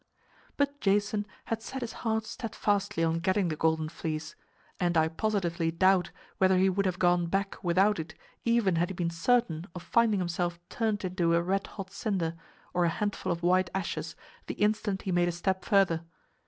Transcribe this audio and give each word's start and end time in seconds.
But 0.57 0.81
Jason 0.81 1.27
had 1.45 1.61
set 1.61 1.81
his 1.81 1.93
heart 2.01 2.25
steadfastly 2.25 3.03
on 3.03 3.19
getting 3.19 3.49
the 3.49 3.55
Golden 3.55 3.87
Fleece, 3.87 4.35
and 4.79 4.97
I 4.97 5.07
positively 5.07 5.69
doubt 5.69 6.09
whether 6.39 6.57
he 6.57 6.71
would 6.71 6.87
have 6.87 6.97
gone 6.97 7.27
back 7.27 7.63
without 7.63 7.99
it 7.99 8.15
even 8.43 8.77
had 8.77 8.89
he 8.89 8.95
been 8.95 9.11
certain 9.11 9.67
of 9.75 9.83
finding 9.83 10.19
himself 10.19 10.59
turned 10.69 11.05
into 11.05 11.35
a 11.35 11.43
red 11.43 11.67
hot 11.67 11.91
cinder, 11.91 12.33
or 12.73 12.85
a 12.85 12.89
handful 12.89 13.31
of 13.31 13.43
white 13.43 13.69
ashes 13.75 14.15
the 14.47 14.55
instant 14.55 15.03
he 15.03 15.11
made 15.11 15.27
a 15.29 15.31
step 15.31 15.63
further. 15.63 16.01